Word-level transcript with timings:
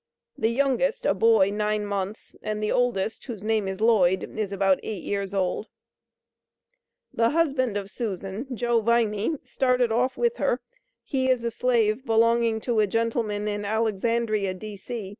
(the 0.35 0.49
youngest 0.49 1.05
a 1.05 1.13
boy 1.13 1.51
9 1.51 1.85
months 1.85 2.35
and 2.41 2.63
the 2.63 2.71
oldest 2.71 3.25
whose 3.25 3.43
name 3.43 3.67
is 3.67 3.79
Lloyd 3.79 4.23
is 4.35 4.51
about 4.51 4.79
8 4.81 5.03
years 5.03 5.31
old) 5.31 5.67
The 7.13 7.29
husband 7.29 7.77
of 7.77 7.91
Susan 7.91 8.47
(Joe 8.55 8.81
Viney) 8.81 9.35
started 9.43 9.91
off 9.91 10.17
with 10.17 10.37
her, 10.37 10.59
he 11.03 11.29
is 11.29 11.43
a 11.43 11.51
slave, 11.51 12.03
belonging 12.03 12.59
to 12.61 12.79
a 12.79 12.87
gentleman 12.87 13.47
in 13.47 13.63
Alexandria 13.63 14.55
D.C. 14.55 15.09